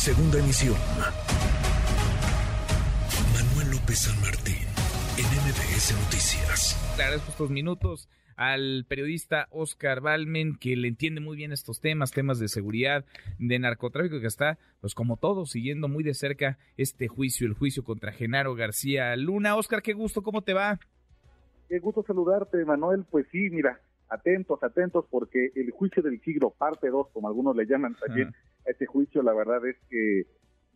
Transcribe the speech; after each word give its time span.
Segunda 0.00 0.38
emisión. 0.38 0.76
Manuel 3.34 3.70
López 3.72 3.98
San 3.98 4.18
Martín, 4.22 4.66
en 5.18 5.26
MBS 5.26 5.92
Noticias. 5.92 6.94
Le 6.96 7.02
agradezco 7.02 7.30
estos 7.30 7.50
minutos 7.50 8.08
al 8.34 8.86
periodista 8.88 9.46
Oscar 9.50 10.00
Balmen, 10.00 10.56
que 10.56 10.74
le 10.74 10.88
entiende 10.88 11.20
muy 11.20 11.36
bien 11.36 11.52
estos 11.52 11.82
temas, 11.82 12.12
temas 12.12 12.38
de 12.38 12.48
seguridad, 12.48 13.04
de 13.38 13.58
narcotráfico, 13.58 14.20
que 14.20 14.26
está, 14.26 14.58
pues 14.80 14.94
como 14.94 15.18
todo, 15.18 15.44
siguiendo 15.44 15.86
muy 15.86 16.02
de 16.02 16.14
cerca 16.14 16.56
este 16.78 17.06
juicio, 17.06 17.46
el 17.46 17.52
juicio 17.52 17.84
contra 17.84 18.10
Genaro 18.10 18.54
García 18.54 19.14
Luna. 19.16 19.54
Oscar, 19.54 19.82
qué 19.82 19.92
gusto, 19.92 20.22
¿cómo 20.22 20.40
te 20.40 20.54
va? 20.54 20.80
Qué 21.68 21.78
gusto 21.78 22.02
saludarte, 22.06 22.64
Manuel. 22.64 23.04
Pues 23.10 23.26
sí, 23.30 23.50
mira, 23.50 23.78
atentos, 24.10 24.62
atentos, 24.62 25.06
porque 25.10 25.52
el 25.54 25.70
juicio 25.70 26.02
del 26.02 26.20
siglo, 26.20 26.50
parte 26.50 26.90
2, 26.90 27.08
como 27.12 27.28
algunos 27.28 27.56
le 27.56 27.66
llaman 27.66 27.96
también, 27.96 28.34
este 28.64 28.86
juicio, 28.86 29.22
la 29.22 29.32
verdad 29.32 29.64
es 29.66 29.76
que 29.88 30.26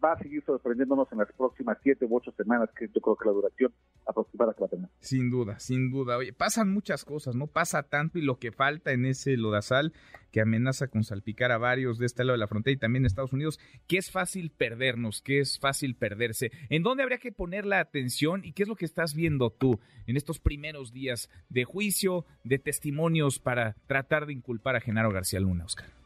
va 0.03 0.13
a 0.13 0.19
seguir 0.19 0.43
sorprendiéndonos 0.45 1.11
en 1.13 1.19
las 1.19 1.33
próximas 1.33 1.79
siete 1.83 2.05
u 2.05 2.17
ocho 2.17 2.33
semanas, 2.33 2.71
que 2.77 2.87
yo 2.89 3.01
creo 3.01 3.17
que 3.17 3.27
la 3.27 3.33
duración 3.33 3.73
aproximada 4.07 4.53
que 4.55 4.61
va 4.61 4.67
a 4.67 4.71
tener. 4.71 4.89
Sin 5.01 5.31
duda, 5.31 5.59
sin 5.59 5.91
duda. 5.91 6.17
Oye, 6.17 6.33
pasan 6.33 6.73
muchas 6.73 7.05
cosas, 7.05 7.35
¿no? 7.35 7.47
Pasa 7.47 7.85
tanto 7.85 8.19
y 8.19 8.23
lo 8.23 8.39
que 8.39 8.53
falta 8.53 8.93
en 8.93 9.07
ese 9.07 9.37
lodazal 9.37 9.93
que 10.31 10.41
amenaza 10.41 10.89
con 10.89 11.05
salpicar 11.05 11.53
a 11.53 11.59
varios 11.59 11.99
de 11.99 12.07
este 12.07 12.25
lado 12.25 12.33
de 12.33 12.41
la 12.41 12.49
frontera 12.49 12.75
y 12.75 12.79
también 12.79 13.07
Estados 13.07 13.33
Unidos, 13.33 13.61
que 13.87 13.99
es 13.99 14.11
fácil 14.11 14.51
perdernos, 14.51 15.23
que 15.23 15.39
es 15.39 15.59
fácil 15.59 15.95
perderse. 15.95 16.51
¿En 16.71 16.83
dónde 16.83 17.03
habría 17.03 17.19
que 17.19 17.33
poner 17.33 17.65
la 17.65 17.81
atención 17.81 18.45
y 18.45 18.53
qué 18.53 18.65
es 18.65 18.69
lo 18.69 18.77
que 18.77 18.85
estás 18.85 19.15
viendo 19.15 19.51
tú 19.51 19.79
en 20.07 20.17
estos 20.17 20.41
primeros 20.41 20.93
días 20.93 21.31
de 21.49 21.65
juicio, 21.65 22.27
de 22.43 22.59
testimonios 22.59 23.39
para 23.39 23.77
tratar 23.87 24.27
de 24.27 24.33
inculpar 24.33 24.77
a 24.77 24.81
Genaro 24.81 25.11
García 25.11 25.41
Luna, 25.41 25.65
Oscar? 25.65 26.04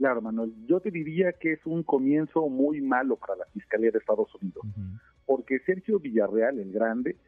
Claro, 0.00 0.22
Manuel, 0.22 0.54
yo 0.66 0.80
te 0.80 0.90
diría 0.90 1.34
que 1.34 1.52
es 1.52 1.66
un 1.66 1.82
comienzo 1.82 2.48
muy 2.48 2.80
malo 2.80 3.16
para 3.16 3.36
la 3.36 3.44
Fiscalía 3.52 3.90
de 3.90 3.98
Estados 3.98 4.34
Unidos, 4.34 4.64
porque 5.26 5.58
Sergio 5.66 6.00
Villarreal, 6.00 6.58
el 6.58 6.72
grande, 6.72 7.18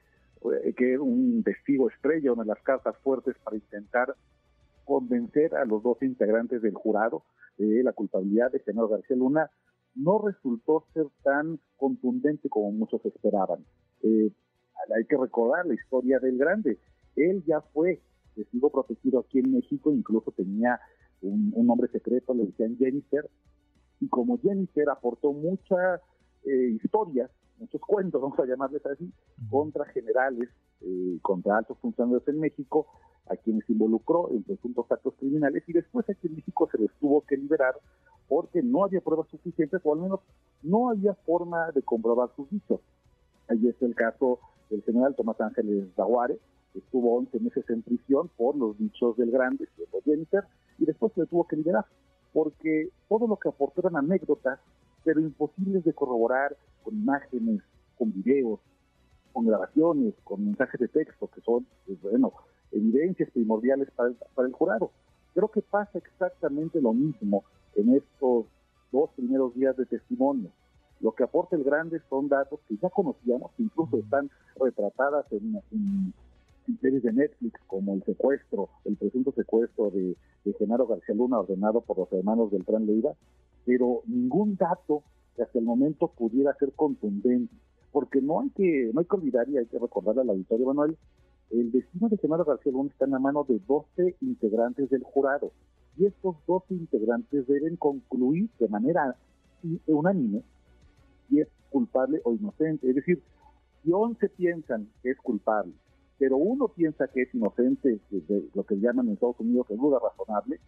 eh, 0.65 0.73
que 0.75 0.95
es 0.95 0.99
un 0.99 1.43
testigo 1.45 1.91
estrella, 1.91 2.33
una 2.33 2.45
de 2.45 2.49
las 2.49 2.63
cartas 2.63 2.97
fuertes 3.03 3.37
para 3.45 3.59
intentar 3.59 4.15
convencer 4.87 5.55
a 5.55 5.67
los 5.67 5.83
dos 5.83 6.03
integrantes 6.03 6.63
del 6.63 6.73
jurado 6.73 7.25
de 7.59 7.83
la 7.83 7.93
culpabilidad 7.93 8.51
de 8.51 8.61
Genaro 8.61 8.89
García 8.89 9.19
Luna, 9.19 9.51
no 9.95 10.23
resultó 10.27 10.87
ser 10.95 11.09
tan 11.23 11.61
contundente 11.77 12.49
como 12.49 12.73
muchos 12.73 13.05
esperaban. 13.05 13.67
Eh, 14.03 14.33
hay 14.97 15.05
que 15.05 15.19
recordar 15.19 15.67
la 15.67 15.75
historia 15.75 16.19
del 16.21 16.39
grande. 16.39 16.79
Él 17.17 17.45
ya 17.47 17.61
fue 17.61 18.01
testigo 18.35 18.71
protegido 18.71 19.21
aquí 19.21 19.41
en 19.41 19.53
México, 19.53 19.93
incluso 19.93 20.31
tenía 20.31 20.81
un, 21.23 21.67
nombre 21.67 21.89
secreto, 21.89 22.35
le 22.35 22.47
decían 22.47 22.77
Jennifer, 22.79 23.29
y 24.01 24.09
como 24.09 24.39
Jennifer 24.39 24.89
aportó 24.91 25.33
muchas 25.33 26.01
eh, 26.45 26.79
historias, 26.83 27.31
muchos 27.59 27.81
cuentos, 27.81 28.21
vamos 28.23 28.39
a 28.39 28.47
llamarles 28.47 28.85
así, 28.87 29.13
contra 29.51 29.85
generales, 29.87 30.49
eh, 30.81 31.19
contra 31.23 31.59
altos 31.59 31.79
funcionarios 31.79 32.27
en 32.29 32.41
México, 32.41 32.87
a 33.29 33.37
quienes 33.37 33.69
involucró 33.71 34.31
en 34.31 34.43
presuntos 34.43 34.91
actos 34.91 35.15
criminales, 35.19 35.63
y 35.67 35.73
después 35.73 36.09
aquí 36.11 36.27
en 36.27 36.37
México 36.37 36.69
se 36.71 36.79
les 36.79 36.91
tuvo 37.01 37.23
que 37.23 37.37
liberar 37.37 37.75
porque 38.29 38.63
no 38.63 38.85
había 38.85 39.01
pruebas 39.01 39.29
suficientes, 39.29 39.81
o 39.85 39.95
al 39.95 40.01
menos 40.01 40.21
no 40.63 40.89
había 40.91 41.15
forma 41.15 41.71
de 41.73 41.83
comprobar 41.83 42.31
sus 42.35 42.49
dichos. 42.51 42.81
Ahí 43.49 43.69
es 43.69 43.81
el 43.83 43.95
caso 43.95 44.41
del 44.71 44.83
general 44.83 45.15
Tomás 45.15 45.41
Ángeles 45.41 45.89
Zaguare, 45.95 46.39
que 46.73 46.79
estuvo 46.79 47.17
11 47.19 47.41
meses 47.41 47.69
en 47.69 47.83
prisión 47.83 48.31
por 48.37 48.57
los 48.57 48.79
dichos 48.79 49.17
del 49.17 49.31
grande, 49.31 49.69
Jennifer, 50.05 50.45
y 50.79 50.85
después 50.85 51.13
se 51.13 51.21
le 51.21 51.27
tuvo 51.27 51.47
que 51.47 51.57
liberar, 51.57 51.85
porque 52.33 52.89
todo 53.09 53.27
lo 53.27 53.37
que 53.37 53.49
aportó 53.49 53.81
eran 53.83 53.97
anécdotas, 53.97 54.59
pero 55.05 55.21
imposibles 55.21 55.85
de 55.85 55.93
corroborar 55.93 56.57
con 56.83 56.95
imágenes, 56.95 57.61
con 57.99 58.13
videos, 58.13 58.61
con 59.33 59.47
grabaciones, 59.47 60.15
con 60.25 60.45
mensajes 60.45 60.81
de 60.81 60.89
texto, 60.89 61.29
que 61.29 61.41
son, 61.41 61.67
pues, 61.87 62.01
bueno, 62.03 62.33
evidencias 62.71 63.31
primordiales 63.31 63.91
para 63.93 64.11
el, 64.11 64.17
para 64.35 64.49
el 64.49 64.55
jurado. 64.55 64.91
Creo 65.35 65.49
que 65.49 65.63
pasa 65.63 65.99
exactamente 65.99 66.81
lo 66.81 66.93
mismo 66.93 67.45
en 67.75 67.95
estos 67.97 68.47
dos 68.91 69.11
primeros 69.17 69.55
días 69.55 69.77
de 69.77 69.87
testimonio. 69.87 70.51
Lo 71.01 71.13
que 71.13 71.25
aporta 71.25 71.57
el 71.57 71.65
grande 71.65 72.01
son 72.09 72.29
datos 72.29 72.61
que 72.69 72.77
ya 72.77 72.89
conocíamos, 72.91 73.51
que 73.57 73.65
incluso 73.65 73.97
están 73.99 74.31
retratadas 74.61 75.27
en, 75.33 75.61
en 75.73 76.15
series 76.81 77.03
de 77.03 77.13
Netflix 77.13 77.61
como 77.67 77.95
el 77.95 78.03
secuestro, 78.05 78.69
el 78.85 78.97
presunto 78.97 79.33
secuestro 79.33 79.91
de, 79.91 80.17
Genaro 80.59 80.87
García 80.87 81.15
Luna 81.15 81.41
ordenado 81.41 81.81
por 81.81 81.99
los 81.99 82.13
hermanos 82.13 82.51
del 82.51 82.65
Tran 82.65 82.87
Leiva, 82.87 83.15
pero 83.65 84.03
ningún 84.07 84.57
dato 84.57 85.03
que 85.37 85.43
hasta 85.43 85.59
el 85.59 85.65
momento 85.65 86.09
pudiera 86.09 86.55
ser 86.55 86.73
contundente, 86.73 87.55
porque 87.91 88.21
no 88.21 88.41
hay 88.41 88.51
que 88.51 88.91
no 88.93 89.01
hay 89.01 89.07
que 89.07 89.17
olvidar 89.17 89.49
y 89.49 89.59
hay 89.59 89.67
que 89.67 89.79
recordar 89.79 90.19
al 90.19 90.31
auditorio 90.31 90.67
Manuel, 90.67 90.97
el 91.51 91.71
destino 91.71 92.09
de 92.09 92.17
Genaro 92.17 92.45
García 92.45 92.73
Luna 92.73 92.91
está 92.91 93.05
en 93.05 93.13
la 93.13 93.19
mano 93.19 93.45
de 93.49 93.61
12 93.67 94.17
integrantes 94.21 94.91
del 94.91 95.03
jurado 95.03 95.53
y 95.97 96.07
estos 96.07 96.37
12 96.47 96.75
integrantes 96.75 97.47
deben 97.47 97.77
concluir 97.77 98.49
de 98.59 98.69
manera 98.69 99.17
unánime 99.87 100.43
si 101.29 101.41
es 101.41 101.49
culpable 101.71 102.21
o 102.25 102.35
inocente, 102.35 102.89
es 102.89 102.97
decir, 102.97 103.23
si 103.83 103.93
11 103.93 104.29
piensan 104.31 104.89
que 105.03 105.11
es 105.11 105.19
culpable 105.19 105.73
pero 106.23 106.37
uno 106.37 106.69
piensa 106.69 107.09
que 107.09 107.23
es 107.23 107.35
inocente, 107.35 107.99
de 108.09 108.45
lo 108.55 108.63
que 108.63 108.77
llaman 108.77 109.09
en 109.09 109.15
Estados 109.15 109.41
Unidos 109.41 109.67
que 109.67 109.75
duda 109.75 109.99
razonable, 109.99 110.61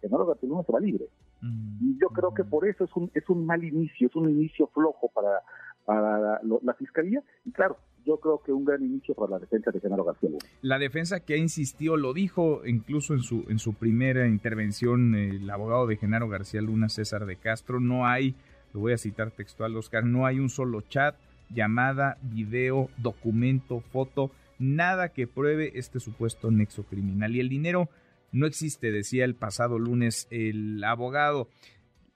que 0.00 0.08
no 0.08 0.16
lo 0.16 0.38
uno 0.40 0.64
se 0.64 0.72
va 0.72 0.80
libre. 0.80 1.04
Mm. 1.42 1.76
Y 1.82 1.98
yo 2.00 2.08
creo 2.08 2.32
que 2.32 2.44
por 2.44 2.66
eso 2.66 2.84
es 2.84 2.96
un, 2.96 3.10
es 3.12 3.28
un 3.28 3.44
mal 3.44 3.62
inicio, 3.62 4.08
es 4.08 4.16
un 4.16 4.30
inicio 4.30 4.68
flojo 4.68 5.10
para, 5.14 5.42
para 5.84 6.40
la, 6.42 6.74
fiscalía. 6.78 7.22
Y 7.44 7.52
claro, 7.52 7.76
yo 8.06 8.16
creo 8.20 8.42
que 8.42 8.52
un 8.52 8.64
gran 8.64 8.82
inicio 8.82 9.14
para 9.14 9.32
la 9.32 9.38
defensa 9.40 9.70
de 9.70 9.80
Genaro 9.80 10.02
García 10.02 10.30
Luna. 10.30 10.46
La 10.62 10.78
defensa 10.78 11.20
que 11.20 11.34
ha 11.34 11.36
insistido, 11.36 11.98
lo 11.98 12.14
dijo 12.14 12.64
incluso 12.64 13.12
en 13.12 13.20
su, 13.20 13.44
en 13.50 13.58
su 13.58 13.74
primera 13.74 14.26
intervención 14.26 15.14
el 15.14 15.50
abogado 15.50 15.86
de 15.88 15.98
Genaro 15.98 16.30
García 16.30 16.62
Luna, 16.62 16.88
César 16.88 17.26
de 17.26 17.36
Castro, 17.36 17.80
no 17.80 18.06
hay, 18.06 18.34
lo 18.72 18.80
voy 18.80 18.94
a 18.94 18.96
citar 18.96 19.30
textual, 19.30 19.76
Oscar, 19.76 20.06
no 20.06 20.24
hay 20.24 20.40
un 20.40 20.48
solo 20.48 20.80
chat, 20.80 21.16
llamada, 21.50 22.16
video, 22.22 22.88
documento, 22.96 23.80
foto 23.80 24.30
nada 24.62 25.12
que 25.12 25.26
pruebe 25.26 25.72
este 25.74 26.00
supuesto 26.00 26.50
nexo 26.50 26.84
criminal. 26.84 27.34
Y 27.34 27.40
el 27.40 27.48
dinero 27.48 27.90
no 28.30 28.46
existe, 28.46 28.90
decía 28.90 29.24
el 29.24 29.34
pasado 29.34 29.78
lunes 29.78 30.28
el 30.30 30.82
abogado. 30.84 31.48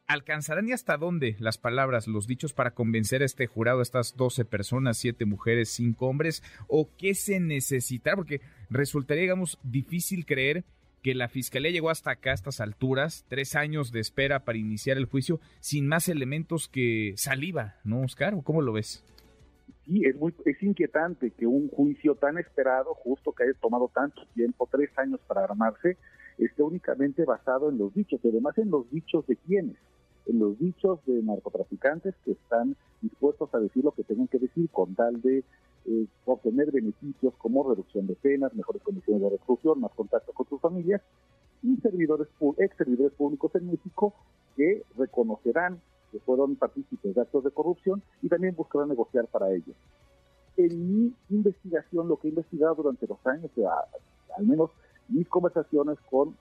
¿Alcanzarán 0.07 0.69
y 0.69 0.73
hasta 0.73 0.97
dónde 0.97 1.35
las 1.41 1.59
palabras, 1.59 2.07
los 2.07 2.29
dichos 2.29 2.53
para 2.53 2.71
convencer 2.71 3.23
a 3.23 3.25
este 3.25 3.49
jurado, 3.49 3.81
a 3.81 3.83
estas 3.83 4.17
12 4.17 4.45
personas, 4.45 4.99
7 4.99 5.25
mujeres, 5.25 5.69
5 5.71 6.07
hombres? 6.07 6.45
¿O 6.69 6.89
qué 6.97 7.15
se 7.15 7.41
necesita? 7.41 8.15
Porque 8.15 8.41
resultaría, 8.71 9.23
digamos, 9.23 9.59
difícil 9.65 10.25
creer 10.25 10.65
que 11.03 11.15
la 11.15 11.29
fiscalía 11.29 11.71
llegó 11.71 11.91
hasta 11.91 12.13
acá, 12.13 12.31
a 12.31 12.35
estas 12.35 12.61
alturas, 12.61 13.25
tres 13.29 13.55
años 13.55 13.93
de 13.93 14.01
espera 14.01 14.45
para 14.45 14.59
iniciar 14.59 14.97
el 14.97 15.07
juicio, 15.07 15.41
sin 15.61 15.87
más 15.87 16.09
elementos 16.09 16.69
que 16.69 17.15
saliva, 17.17 17.77
¿no, 17.85 18.03
Oscar? 18.03 18.35
¿O 18.35 18.43
cómo 18.43 18.63
lo 18.63 18.73
ves? 18.73 19.05
Sí, 19.87 20.05
es, 20.05 20.17
muy, 20.17 20.35
es 20.45 20.63
inquietante 20.63 21.31
que 21.31 21.47
un 21.47 21.69
juicio 21.69 22.15
tan 22.15 22.39
esperado, 22.39 22.95
justo 22.95 23.33
que 23.33 23.45
haya 23.45 23.55
tomado 23.55 23.91
tanto 23.95 24.23
tiempo, 24.35 24.69
tres 24.71 24.91
años 24.97 25.21
para 25.27 25.45
armarse, 25.45 25.97
esté 26.39 26.63
únicamente 26.63 27.25
basado 27.25 27.71
en 27.71 27.79
los 27.79 27.95
dichos, 27.95 28.21
y 28.23 28.29
además 28.29 28.59
en 28.59 28.71
los 28.71 28.91
dichos 28.91 29.27
de 29.27 29.37
quienes, 29.37 29.77
en 30.27 30.39
los 30.39 30.59
dichos 30.59 30.99
de 31.07 31.23
narcotraficantes 31.23 32.15
que 32.25 32.33
están 32.33 32.77
dispuestos 33.01 33.55
a 33.55 33.59
decir 33.59 33.85
lo 33.85 33.93
que 33.93 34.05
tengan 34.05 34.29
que 34.29 34.39
decir 34.39 34.69
con 34.71 34.95
tal 34.95 35.23
de 35.23 35.45
eh, 35.87 36.07
obtener 36.25 36.73
beneficios 36.73 37.33
como 37.39 37.69
reducción 37.69 38.07
de 38.07 38.17
penas, 38.17 38.55
mejores 38.55 38.83
condiciones 38.83 39.23
de 39.23 39.31
reclusión, 39.31 39.81
más 39.81 39.93
contacto 39.93 40.33
con 40.33 40.49
sus 40.49 40.61
familias, 40.61 41.01
y 41.63 41.77
servidores, 41.77 42.29
ex 42.59 42.77
servidores 42.77 43.13
públicos 43.15 43.55
en 43.55 43.71
México 43.71 44.15
que 44.57 44.83
reconocerán 44.97 45.81
que 46.11 46.19
fueron 46.21 46.57
partícipes 46.57 47.15
de 47.15 47.21
actos 47.21 47.45
de 47.45 47.51
corrupción 47.51 48.03
y 48.23 48.29
también 48.29 48.55
buscarán 48.55 48.89
negociar 48.89 49.27
para 49.27 49.51
ellos. 49.53 49.77
En 50.57 51.05
mi 51.05 51.15
investigación, 51.31 52.09
lo 52.09 52.17
que 52.17 52.29
he 52.29 52.31
investigado 52.31 52.75
durante 52.77 53.07
los 53.07 53.19
años, 53.27 53.51
al 54.37 54.47
menos 54.47 54.71
mis 55.09 55.29
conversaciones 55.29 55.99
con 56.11 56.37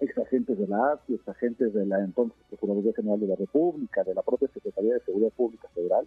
exagentes 0.00 0.58
de 0.58 0.68
la 0.68 0.92
ASI, 0.92 1.14
exagentes 1.14 1.74
de 1.74 1.84
la 1.84 1.98
entonces 1.98 2.38
Procuraduría 2.48 2.92
General 2.94 3.18
de 3.18 3.26
la 3.26 3.36
República, 3.36 4.04
de 4.04 4.14
la 4.14 4.22
propia 4.22 4.48
Secretaría 4.48 4.94
de 4.94 5.00
Seguridad 5.00 5.32
Pública 5.32 5.68
Federal, 5.74 6.06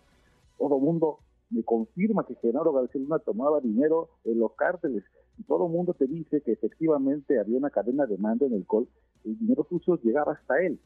todo 0.58 0.78
el 0.78 0.82
mundo 0.82 1.20
me 1.50 1.64
confirma 1.64 2.26
que 2.26 2.36
Genaro 2.36 2.72
García 2.72 3.02
Luna 3.02 3.20
tomaba 3.20 3.60
dinero 3.60 4.10
en 4.24 4.40
los 4.40 4.54
cárteles 4.54 5.04
y 5.38 5.44
todo 5.44 5.66
el 5.66 5.74
mundo 5.74 5.94
te 5.94 6.08
dice 6.08 6.42
que 6.42 6.54
efectivamente 6.54 7.38
había 7.38 7.58
una 7.58 7.70
cadena 7.70 8.06
de 8.06 8.18
mando 8.18 8.46
en 8.46 8.54
el 8.54 8.66
cual 8.66 8.88
el 9.26 9.38
dinero 9.38 9.66
sucio 9.70 10.00
llegaba 10.02 10.34
hasta 10.34 10.62
él. 10.62 10.80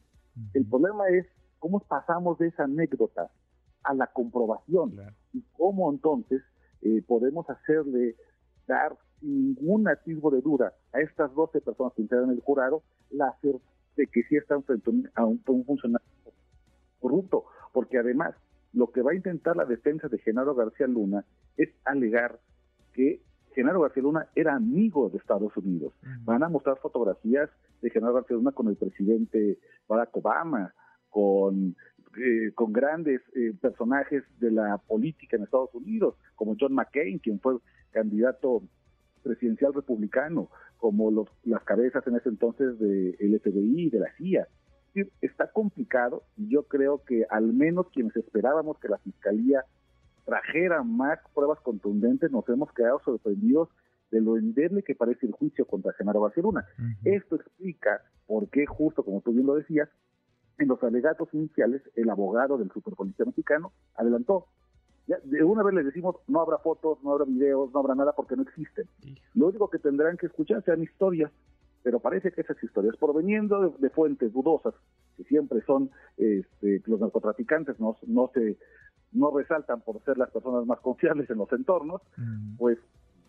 El 0.54 0.66
problema 0.66 1.08
es 1.08 1.26
¿Cómo 1.58 1.80
pasamos 1.80 2.38
de 2.38 2.48
esa 2.48 2.64
anécdota 2.64 3.30
a 3.82 3.94
la 3.94 4.06
comprobación? 4.08 4.94
Y 5.32 5.42
cómo 5.56 5.90
entonces 5.90 6.42
eh, 6.86 7.02
podemos 7.06 7.48
hacerle 7.50 8.16
dar 8.66 8.96
sin 9.20 9.54
ningún 9.54 9.88
atisbo 9.88 10.30
de 10.30 10.40
duda 10.40 10.72
a 10.92 11.00
estas 11.00 11.34
12 11.34 11.60
personas 11.60 11.92
que 11.94 12.02
en 12.02 12.30
el 12.30 12.40
jurado 12.40 12.82
la 13.10 13.32
certeza 13.40 13.76
de 13.96 14.06
que 14.06 14.22
sí 14.24 14.36
están 14.36 14.62
frente 14.62 14.90
a 15.14 15.24
un, 15.24 15.42
funcionario 15.42 16.06
corrupto. 17.00 17.44
porque 17.72 17.98
además 17.98 18.34
lo 18.72 18.90
que 18.92 19.02
va 19.02 19.12
a 19.12 19.14
intentar 19.14 19.56
la 19.56 19.64
defensa 19.64 20.08
de 20.08 20.18
Genaro 20.18 20.54
García 20.54 20.86
Luna 20.86 21.24
es 21.56 21.70
alegar 21.84 22.38
que 22.92 23.22
Genaro 23.54 23.80
García 23.80 24.02
Luna 24.02 24.28
era 24.34 24.54
amigo 24.54 25.08
de 25.08 25.16
Estados 25.16 25.56
Unidos. 25.56 25.94
Van 26.24 26.42
a 26.42 26.48
mostrar 26.50 26.76
fotografías 26.76 27.48
de 27.80 27.88
Genaro 27.90 28.14
García 28.14 28.36
Luna 28.36 28.52
con 28.52 28.68
el 28.68 28.76
presidente 28.76 29.58
Barack 29.88 30.14
Obama, 30.16 30.74
con, 31.08 31.74
eh, 32.18 32.52
con 32.54 32.72
grandes 32.72 33.20
eh, 33.34 33.52
personajes 33.60 34.24
de 34.38 34.50
la 34.50 34.78
política 34.78 35.36
en 35.36 35.44
Estados 35.44 35.74
Unidos, 35.74 36.14
como 36.34 36.56
John 36.58 36.74
McCain, 36.74 37.18
quien 37.18 37.40
fue 37.40 37.56
candidato 37.90 38.62
presidencial 39.22 39.74
republicano, 39.74 40.48
como 40.78 41.10
los, 41.10 41.28
las 41.44 41.62
cabezas 41.64 42.06
en 42.06 42.16
ese 42.16 42.28
entonces 42.28 42.78
del 42.78 43.40
FBI 43.40 43.86
y 43.86 43.90
de 43.90 44.00
la 44.00 44.12
CIA. 44.16 44.46
Está 45.20 45.50
complicado 45.50 46.22
y 46.36 46.48
yo 46.48 46.62
creo 46.62 47.02
que 47.04 47.26
al 47.28 47.52
menos 47.52 47.86
quienes 47.92 48.16
esperábamos 48.16 48.78
que 48.78 48.88
la 48.88 48.98
Fiscalía 48.98 49.64
trajera 50.24 50.82
más 50.82 51.18
pruebas 51.34 51.60
contundentes 51.60 52.30
nos 52.30 52.48
hemos 52.48 52.72
quedado 52.72 53.00
sorprendidos 53.04 53.68
de 54.10 54.20
lo 54.20 54.36
endeble 54.36 54.82
que 54.82 54.94
parece 54.94 55.26
el 55.26 55.32
juicio 55.32 55.66
contra 55.66 55.92
Genaro 55.94 56.22
García 56.22 56.42
Esto 57.04 57.36
explica 57.36 58.00
por 58.26 58.48
qué, 58.48 58.66
justo 58.66 59.04
como 59.04 59.20
tú 59.20 59.32
bien 59.32 59.46
lo 59.46 59.54
decías, 59.54 59.88
en 60.58 60.68
los 60.68 60.82
alegatos 60.82 61.28
iniciales 61.32 61.82
el 61.94 62.08
abogado 62.10 62.58
del 62.58 62.70
superpolicía 62.70 63.26
mexicano 63.26 63.72
adelantó 63.94 64.46
de 65.06 65.44
una 65.44 65.62
vez 65.62 65.74
les 65.74 65.84
decimos, 65.84 66.16
no 66.26 66.40
habrá 66.40 66.58
fotos, 66.58 66.98
no 67.02 67.12
habrá 67.12 67.24
videos, 67.24 67.72
no 67.72 67.80
habrá 67.80 67.94
nada 67.94 68.12
porque 68.12 68.34
no 68.34 68.42
existen. 68.42 68.88
Lo 69.34 69.46
único 69.46 69.70
que 69.70 69.78
tendrán 69.78 70.16
que 70.16 70.26
escuchar 70.26 70.64
sean 70.64 70.82
historias, 70.82 71.30
pero 71.84 72.00
parece 72.00 72.32
que 72.32 72.40
esas 72.40 72.60
historias, 72.62 72.96
proveniendo 72.96 73.76
de, 73.78 73.90
fuentes 73.90 74.32
dudosas, 74.32 74.74
que 75.16 75.22
siempre 75.24 75.62
son 75.64 75.90
este, 76.16 76.82
los 76.86 77.00
narcotraficantes, 77.00 77.78
no, 77.78 77.96
no, 78.08 78.30
se, 78.34 78.58
no 79.12 79.30
resaltan 79.36 79.80
por 79.82 80.02
ser 80.02 80.18
las 80.18 80.30
personas 80.30 80.66
más 80.66 80.80
confiables 80.80 81.30
en 81.30 81.38
los 81.38 81.52
entornos, 81.52 82.02
pues 82.58 82.78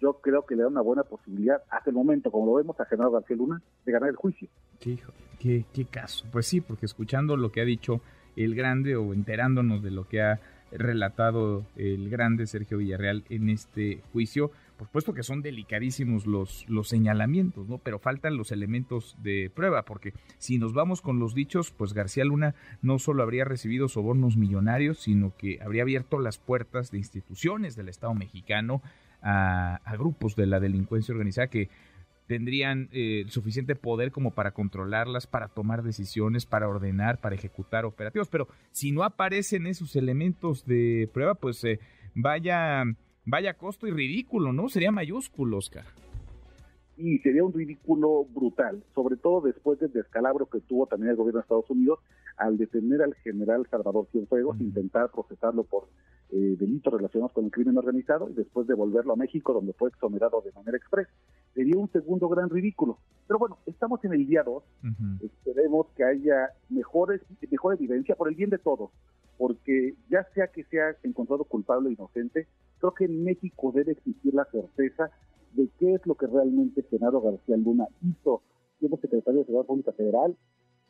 yo 0.01 0.13
creo 0.21 0.45
que 0.45 0.55
le 0.55 0.63
da 0.63 0.67
una 0.67 0.81
buena 0.81 1.03
posibilidad 1.03 1.61
hasta 1.69 1.89
el 1.89 1.95
momento, 1.95 2.31
como 2.31 2.45
lo 2.45 2.53
vemos 2.55 2.79
a 2.79 2.85
General 2.85 3.11
García 3.11 3.35
Luna, 3.35 3.61
de 3.85 3.91
ganar 3.91 4.09
el 4.09 4.15
juicio. 4.15 4.47
¿Qué, 4.79 4.99
qué, 5.39 5.65
qué 5.73 5.85
caso? 5.85 6.25
Pues 6.31 6.45
sí, 6.45 6.61
porque 6.61 6.85
escuchando 6.85 7.38
lo 7.38 7.51
que 7.51 7.61
ha 7.61 7.65
dicho 7.65 8.01
el 8.35 8.55
grande 8.55 8.95
o 8.95 9.13
enterándonos 9.13 9.81
de 9.81 9.91
lo 9.91 10.07
que 10.07 10.21
ha 10.21 10.39
relatado 10.71 11.65
el 11.75 12.09
grande 12.09 12.45
Sergio 12.45 12.77
Villarreal 12.77 13.23
en 13.29 13.49
este 13.49 14.01
juicio. 14.11 14.51
Por 14.77 14.88
supuesto 14.88 15.13
que 15.13 15.23
son 15.23 15.41
delicadísimos 15.41 16.27
los, 16.27 16.69
los 16.69 16.88
señalamientos, 16.88 17.67
¿no? 17.67 17.79
Pero 17.79 17.97
faltan 17.97 18.38
los 18.38 18.51
elementos 18.51 19.17
de 19.23 19.50
prueba, 19.53 19.83
porque 19.83 20.13
si 20.38 20.59
nos 20.59 20.73
vamos 20.73 21.01
con 21.01 21.19
los 21.19 21.33
dichos, 21.33 21.71
pues 21.71 21.93
García 21.93 22.25
Luna 22.25 22.53
no 22.81 23.00
solo 23.00 23.23
habría 23.23 23.43
recibido 23.43 23.88
sobornos 23.88 24.38
millonarios, 24.38 25.00
sino 25.00 25.35
que 25.35 25.59
habría 25.63 25.81
abierto 25.81 26.19
las 26.19 26.38
puertas 26.38 26.91
de 26.91 27.00
instituciones 27.00 27.75
del 27.75 27.89
Estado 27.89 28.13
mexicano 28.13 28.83
a, 29.27 29.75
a 29.83 29.97
grupos 29.97 30.35
de 30.35 30.45
la 30.45 30.59
delincuencia 30.59 31.13
organizada 31.13 31.47
que 31.47 31.69
tendrían 32.27 32.89
eh, 32.91 33.25
suficiente 33.29 33.75
poder 33.75 34.12
como 34.12 34.31
para 34.31 34.51
controlarlas, 34.51 35.27
para 35.27 35.47
tomar 35.47 35.81
decisiones, 35.81 36.45
para 36.45 36.68
ordenar, 36.68 37.19
para 37.19 37.35
ejecutar 37.35 37.85
operativos. 37.85 38.27
Pero 38.27 38.47
si 38.71 38.91
no 38.91 39.03
aparecen 39.03 39.65
esos 39.65 39.95
elementos 39.95 40.65
de 40.65 41.09
prueba, 41.13 41.35
pues 41.35 41.63
eh, 41.63 41.79
vaya, 42.13 42.83
vaya 43.25 43.53
costo 43.56 43.88
y 43.88 43.91
ridículo, 43.91 44.53
¿no? 44.53 44.68
Sería 44.69 44.91
mayúsculo, 44.91 45.57
Oscar. 45.57 45.85
Y 46.97 47.19
sería 47.19 47.44
un 47.44 47.53
ridículo 47.53 48.25
brutal, 48.25 48.83
sobre 48.94 49.18
todo 49.18 49.41
después 49.41 49.79
del 49.79 49.94
descalabro 49.94 50.47
que 50.47 50.59
tuvo 50.62 50.88
también 50.88 51.12
el 51.12 51.15
gobierno 51.15 51.39
de 51.39 51.44
Estados 51.44 51.69
Unidos 51.69 52.00
al 52.38 52.57
detener 52.57 53.01
al 53.03 53.13
general 53.15 53.68
Salvador 53.69 54.07
Cienfuegos, 54.12 54.59
intentar 54.59 55.12
procesarlo 55.12 55.63
por 55.63 55.88
eh, 56.29 56.56
delitos 56.59 56.94
relacionados 56.94 57.31
con 57.31 57.45
el 57.45 57.51
crimen 57.51 57.77
organizado 57.77 58.29
y 58.29 58.33
después 58.33 58.68
devolverlo 58.68 59.13
a 59.13 59.15
México, 59.15 59.53
donde 59.53 59.74
fue 59.74 59.89
exonerado 59.89 60.41
de 60.41 60.51
manera 60.51 60.77
expresa. 60.77 61.09
Sería 61.53 61.77
un 61.77 61.89
segundo 61.91 62.27
gran 62.27 62.50
ridículo. 62.50 62.97
Pero 63.27 63.39
bueno, 63.39 63.57
estamos 63.65 64.03
en 64.03 64.13
el 64.13 64.27
día 64.27 64.44
2, 64.44 64.63
esperemos 65.21 65.88
que 65.95 66.03
haya 66.03 66.50
mejores, 66.69 67.21
mejor 67.50 67.75
evidencia 67.75 68.15
por 68.15 68.27
el 68.27 68.35
bien 68.35 68.50
de 68.50 68.57
todos, 68.57 68.91
porque 69.38 69.95
ya 70.09 70.25
sea 70.33 70.47
que 70.47 70.63
sea 70.65 70.95
encontrado 71.03 71.44
culpable 71.45 71.89
o 71.89 71.91
inocente, 71.91 72.47
creo 72.79 72.94
que 72.94 73.06
en 73.06 73.24
México 73.24 73.71
debe 73.74 73.94
existir 73.94 74.33
la 74.33 74.45
certeza 74.45 75.09
de 75.53 75.69
qué 75.79 75.94
es 75.95 76.06
lo 76.06 76.15
que 76.15 76.27
realmente 76.27 76.83
Genaro 76.89 77.21
García 77.21 77.57
Luna 77.57 77.88
hizo. 78.01 78.41
Siendo 78.79 78.97
secretario 78.97 79.39
de 79.39 79.45
Seguridad 79.45 79.65
Pública 79.65 79.91
Federal 79.94 80.38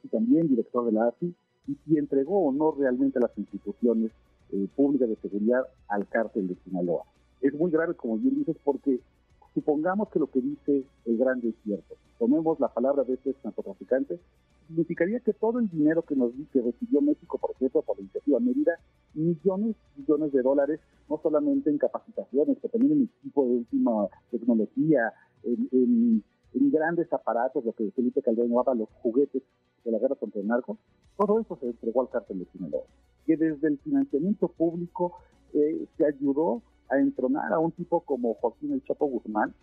y 0.04 0.10
también 0.10 0.48
director 0.48 0.86
de 0.86 0.92
la 0.92 1.08
AFI, 1.08 1.34
y 1.68 1.76
si 1.86 1.98
entregó 1.98 2.48
o 2.48 2.52
no 2.52 2.72
realmente 2.72 3.20
las 3.20 3.38
instituciones 3.38 4.12
eh, 4.52 4.68
públicas 4.76 5.10
de 5.10 5.16
seguridad 5.18 5.64
al 5.88 6.08
cártel 6.08 6.48
de 6.48 6.56
Sinaloa. 6.64 7.04
Es 7.42 7.54
muy 7.54 7.72
grave, 7.72 7.94
como 7.96 8.18
bien 8.18 8.36
dices, 8.36 8.58
porque 8.64 9.00
Supongamos 9.58 10.10
que 10.10 10.20
lo 10.20 10.28
que 10.28 10.40
dice 10.40 10.84
el 11.06 11.18
grande 11.18 11.50
es 11.50 11.56
cierto. 11.64 11.96
Tomemos 12.20 12.60
la 12.60 12.68
palabra 12.68 13.04
de 13.04 13.16
este 13.16 13.34
narcotraficante. 13.44 14.20
Significaría 14.68 15.20
que 15.20 15.34
todo 15.34 15.58
el 15.58 15.68
dinero 15.68 16.04
que 16.04 16.16
nos 16.16 16.32
que 16.54 16.62
recibió 16.62 17.02
México, 17.02 17.40
por 17.40 17.56
ejemplo, 17.56 17.82
por 17.82 18.00
iniciativa 18.00 18.40
Mérida, 18.40 18.78
millones, 19.16 19.76
millones 19.96 20.32
de 20.32 20.44
dólares, 20.44 20.80
no 21.10 21.20
solamente 21.24 21.72
en 21.72 21.80
capacitaciones, 21.80 22.56
sino 22.62 22.70
también 22.70 22.92
en 22.94 23.04
equipo 23.06 23.46
de 23.46 23.56
última 23.56 24.08
tecnología, 24.30 25.12
en, 25.42 26.24
grandes 26.54 27.12
aparatos, 27.12 27.66
lo 27.66 27.74
que 27.74 27.90
Felipe 27.96 28.22
Calderón 28.22 28.52
llamaba 28.52 28.76
los 28.76 28.90
juguetes 29.02 29.42
de 29.84 29.92
la 29.92 29.98
guerra 29.98 30.14
contra 30.14 30.40
el 30.40 30.48
narco, 30.48 30.78
todo 31.18 31.40
eso 31.40 31.58
se 31.60 31.66
entregó 31.66 32.02
al 32.02 32.10
cártel 32.10 32.38
de 32.38 32.46
Sinaloa. 32.52 32.84
Que 33.28 33.38
desde 33.38 33.68
el 33.68 33.78
financiamiento 33.80 34.48
público 34.48 35.20
eh, 35.54 35.86
se 35.98 36.06
ayudó 36.06 36.64
a 36.90 36.98
entronar 36.98 37.54
a 37.54 37.60
un 37.60 37.72
tipo 37.72 38.02
como 38.02 38.34
Joaquín 38.36 38.74
El 38.74 38.84
Chapo 38.84 39.06
Guzmán 39.06 39.54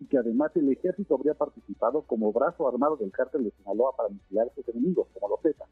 y 0.00 0.06
que 0.06 0.16
además 0.16 0.50
el 0.54 0.70
ejército 0.72 1.14
habría 1.14 1.34
participado 1.34 2.02
como 2.02 2.32
brazo 2.32 2.66
armado 2.66 2.96
del 2.96 3.10
cártel 3.10 3.44
de 3.44 3.50
Sinaloa 3.50 3.94
para 3.96 4.08
aniquilar 4.08 4.48
a 4.48 4.54
sus 4.54 4.66
enemigos, 4.68 5.08
como 5.12 5.28
lo 5.28 5.38
sepa. 5.42 5.66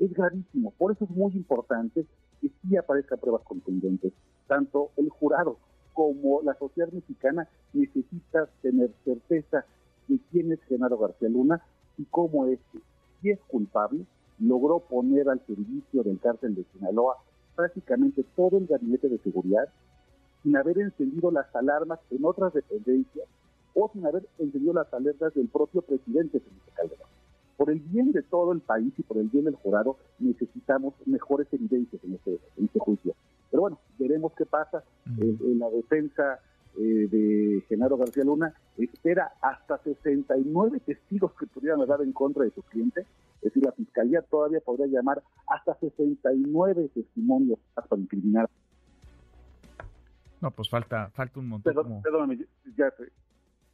Es 0.00 0.12
gravísimo, 0.12 0.72
por 0.72 0.92
eso 0.92 1.04
es 1.04 1.10
muy 1.10 1.32
importante 1.34 2.04
que 2.40 2.48
sí 2.48 2.76
aparezcan 2.76 3.20
pruebas 3.20 3.42
contundentes. 3.42 4.12
Tanto 4.48 4.90
el 4.96 5.08
jurado 5.08 5.58
como 5.92 6.42
la 6.42 6.54
sociedad 6.54 6.90
mexicana 6.90 7.48
necesita 7.72 8.48
tener 8.62 8.90
certeza 9.04 9.64
de 10.08 10.18
quién 10.30 10.50
es 10.52 10.60
Genaro 10.64 10.98
García 10.98 11.28
Luna 11.28 11.62
y 11.98 12.04
cómo 12.06 12.46
es, 12.46 12.58
si 13.20 13.30
es 13.30 13.38
culpable, 13.42 14.04
logró 14.40 14.80
poner 14.80 15.28
al 15.28 15.40
servicio 15.46 16.02
del 16.02 16.18
cártel 16.18 16.54
de 16.54 16.64
Sinaloa 16.72 17.16
prácticamente 17.54 18.24
todo 18.36 18.58
el 18.58 18.66
gabinete 18.66 19.08
de 19.08 19.18
seguridad 19.18 19.68
sin 20.42 20.56
haber 20.56 20.78
encendido 20.78 21.30
las 21.30 21.54
alarmas 21.54 22.00
en 22.10 22.24
otras 22.24 22.54
dependencias 22.54 23.28
o 23.74 23.90
sin 23.92 24.06
haber 24.06 24.26
encendido 24.38 24.72
las 24.72 24.92
alertas 24.92 25.34
del 25.34 25.48
propio 25.48 25.82
presidente 25.82 26.40
Felipe 26.40 26.70
Calderón. 26.74 27.08
Por 27.56 27.70
el 27.70 27.80
bien 27.80 28.12
de 28.12 28.22
todo 28.22 28.52
el 28.52 28.60
país 28.60 28.92
y 28.96 29.02
por 29.02 29.18
el 29.18 29.28
bien 29.28 29.44
del 29.44 29.54
jurado, 29.54 29.96
necesitamos 30.18 30.94
mejores 31.04 31.46
evidencias 31.52 32.02
en 32.02 32.14
este, 32.14 32.40
en 32.56 32.64
este 32.64 32.78
juicio. 32.78 33.14
Pero 33.50 33.60
bueno, 33.60 33.78
veremos 33.98 34.32
qué 34.36 34.46
pasa. 34.46 34.82
en 35.18 35.58
la 35.58 35.68
defensa 35.68 36.40
eh, 36.78 37.08
de 37.10 37.64
Genaro 37.68 37.96
García 37.96 38.24
Luna 38.24 38.54
espera 38.78 39.32
hasta 39.40 39.78
69 39.78 40.80
testigos 40.86 41.32
que 41.34 41.46
pudieran 41.46 41.80
hablar 41.80 42.02
en 42.02 42.12
contra 42.12 42.44
de 42.44 42.50
su 42.50 42.62
cliente. 42.62 43.06
Es 43.36 43.52
decir, 43.52 43.64
la 43.64 43.72
fiscalía 43.72 44.22
todavía 44.22 44.60
podría 44.60 44.86
llamar 44.86 45.22
hasta 45.46 45.74
69 45.74 46.90
testimonios 46.94 47.58
para 47.74 48.00
incriminar 48.00 48.48
no, 50.40 50.50
pues 50.50 50.70
falta, 50.70 51.10
falta 51.10 51.38
un 51.38 51.48
montón. 51.48 51.74
Perdón, 51.74 52.02
Perdóname, 52.02 52.38
ya. 52.76 52.92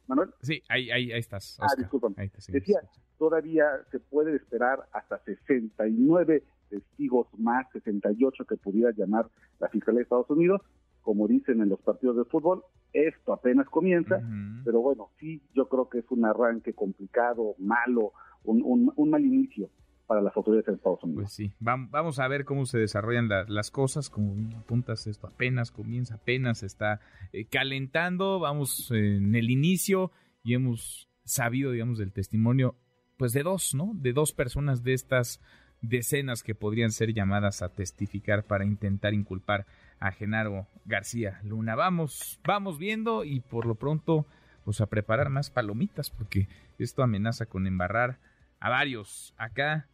Manuel. 0.07 0.33
Sí, 0.41 0.61
ahí, 0.69 0.89
ahí, 0.91 1.11
ahí 1.11 1.19
estás. 1.19 1.57
Ah, 1.61 1.73
discúlpame. 1.77 2.15
Decía, 2.49 2.81
todavía 3.17 3.65
se 3.91 3.99
puede 3.99 4.35
esperar 4.35 4.87
hasta 4.91 5.19
69 5.23 6.43
testigos 6.69 7.27
más, 7.37 7.65
68 7.71 8.45
que 8.45 8.57
pudiera 8.57 8.91
llamar 8.91 9.29
la 9.59 9.69
Fiscalía 9.69 9.99
de 9.99 10.03
Estados 10.03 10.29
Unidos. 10.29 10.61
Como 11.01 11.27
dicen 11.27 11.61
en 11.61 11.69
los 11.69 11.79
partidos 11.79 12.17
de 12.17 12.25
fútbol, 12.25 12.63
esto 13.05 13.33
apenas 13.33 13.67
comienza, 13.67 14.21
pero 14.63 14.81
bueno, 14.81 15.09
sí, 15.19 15.41
yo 15.53 15.67
creo 15.67 15.89
que 15.89 15.99
es 15.99 16.05
un 16.09 16.25
arranque 16.25 16.73
complicado, 16.73 17.55
malo, 17.59 18.13
un, 18.43 18.61
un, 18.63 18.91
un 18.95 19.09
mal 19.09 19.23
inicio 19.23 19.69
para 20.07 20.21
las 20.21 20.35
autoridades 20.35 20.67
de 20.67 20.73
Estados 20.73 21.03
Unidos. 21.03 21.23
Pues 21.23 21.33
sí, 21.33 21.51
vamos 21.59 22.19
a 22.19 22.27
ver 22.27 22.45
cómo 22.45 22.65
se 22.65 22.79
desarrollan 22.79 23.29
las 23.47 23.71
cosas, 23.71 24.09
como 24.09 24.35
apuntas 24.57 25.05
esto 25.05 25.27
apenas 25.27 25.71
comienza, 25.71 26.15
apenas 26.15 26.63
está 26.63 27.01
eh, 27.33 27.45
calentando, 27.45 28.39
vamos 28.39 28.89
en 28.91 29.35
el 29.35 29.51
inicio 29.51 30.11
y 30.43 30.53
hemos 30.53 31.09
sabido, 31.25 31.71
digamos, 31.71 31.99
del 31.99 32.13
testimonio, 32.13 32.75
pues 33.17 33.33
de 33.33 33.43
dos, 33.43 33.75
¿no? 33.75 33.91
De 33.95 34.13
dos 34.13 34.31
personas 34.31 34.83
de 34.83 34.93
estas 34.93 35.41
decenas 35.81 36.41
que 36.41 36.55
podrían 36.55 36.91
ser 36.91 37.13
llamadas 37.13 37.61
a 37.61 37.69
testificar 37.69 38.45
para 38.45 38.65
intentar 38.65 39.13
inculpar 39.13 39.65
a 39.99 40.11
Genaro 40.11 40.67
García 40.85 41.39
Luna. 41.43 41.75
Vamos, 41.75 42.39
vamos 42.45 42.77
viendo 42.77 43.23
y 43.23 43.39
por 43.39 43.65
lo 43.65 43.75
pronto, 43.75 44.25
pues 44.63 44.81
a 44.81 44.87
preparar 44.87 45.29
más 45.29 45.49
palomitas 45.49 46.09
porque 46.09 46.47
esto 46.77 47.03
amenaza 47.03 47.45
con 47.45 47.67
embarrar 47.67 48.19
a 48.59 48.69
varios 48.69 49.33
acá 49.37 49.87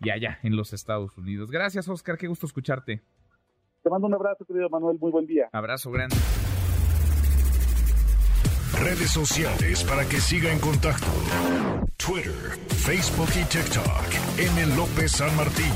y 0.00 0.10
allá 0.10 0.38
en 0.42 0.56
los 0.56 0.72
Estados 0.72 1.16
Unidos. 1.16 1.50
Gracias, 1.50 1.88
Oscar, 1.88 2.18
qué 2.18 2.26
gusto 2.26 2.46
escucharte. 2.46 3.02
Te 3.82 3.90
mando 3.90 4.06
un 4.06 4.14
abrazo, 4.14 4.44
querido 4.44 4.68
Manuel, 4.70 4.98
muy 4.98 5.10
buen 5.10 5.26
día. 5.26 5.48
Abrazo 5.52 5.90
grande. 5.90 6.16
Redes 8.80 9.10
sociales 9.10 9.84
para 9.84 10.04
que 10.08 10.16
siga 10.16 10.52
en 10.52 10.58
contacto: 10.58 11.06
Twitter, 11.96 12.58
Facebook 12.68 13.28
y 13.40 13.44
TikTok. 13.44 14.38
M. 14.38 14.76
López 14.76 15.12
San 15.12 15.34
Martín. 15.36 15.72